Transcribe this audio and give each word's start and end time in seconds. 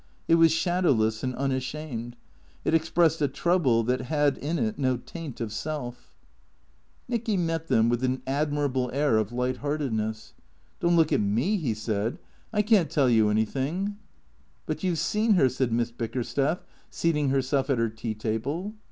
It 0.27 0.33
was 0.33 0.51
shadowless 0.51 1.21
and 1.21 1.35
unashamed; 1.35 2.15
it 2.65 2.73
expressed 2.73 3.21
a 3.21 3.27
trouble 3.27 3.83
that 3.83 4.01
had 4.01 4.35
in 4.39 4.57
it 4.57 4.79
no 4.79 4.97
taint 4.97 5.39
of 5.39 5.53
self. 5.53 6.15
06 7.07 7.21
THECEEATORS 7.23 7.27
97 7.37 7.37
Nicky 7.37 7.45
met 7.45 7.67
them 7.67 7.87
with 7.87 8.03
an 8.03 8.23
admirable 8.25 8.89
air 8.93 9.19
of 9.19 9.31
light 9.31 9.57
hearted 9.57 9.93
ness." 9.93 10.33
Don't 10.79 10.95
look 10.95 11.13
at 11.13 11.21
me/' 11.21 11.59
he 11.61 11.75
said." 11.75 12.17
I 12.51 12.63
can't 12.63 12.89
tell 12.89 13.11
you 13.11 13.29
any 13.29 13.45
thing/'" 13.45 13.97
But— 14.65 14.83
you 14.83 14.95
've 14.95 14.97
seen 14.97 15.35
her/' 15.35 15.51
said 15.51 15.71
Miss 15.71 15.91
Bickersteth, 15.91 16.63
seating 16.89 17.29
her 17.29 17.43
self 17.43 17.69
at 17.69 17.77
her 17.77 17.89
tea 17.89 18.15
table. 18.15 18.73